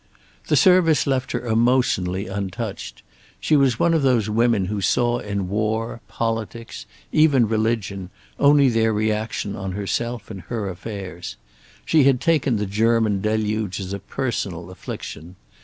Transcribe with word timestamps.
The 0.47 0.55
service 0.55 1.05
left 1.05 1.31
her 1.31 1.45
emotionally 1.45 2.25
untouched. 2.25 3.03
She 3.39 3.55
was 3.55 3.77
one 3.77 3.93
of 3.93 4.01
those 4.01 4.31
women 4.31 4.65
who 4.65 4.81
saw 4.81 5.19
in 5.19 5.47
war, 5.47 6.01
politics, 6.07 6.87
even 7.11 7.47
religion, 7.47 8.09
only 8.39 8.67
their 8.67 8.91
reaction 8.93 9.55
on 9.55 9.73
herself 9.73 10.31
and 10.31 10.41
her 10.49 10.67
affairs. 10.69 11.37
She 11.85 12.05
had 12.05 12.19
taken 12.19 12.55
the 12.57 12.65
German 12.65 13.21
deluge 13.21 13.79
as 13.79 13.93
a 13.93 13.99
personal 13.99 14.71
affliction. 14.71 15.35